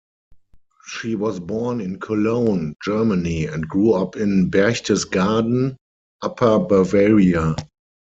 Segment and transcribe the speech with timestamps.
[0.87, 5.75] She was born in Cologne, Germany, and grew up in Berchtesgaden,
[6.23, 7.55] Upper Bavaria.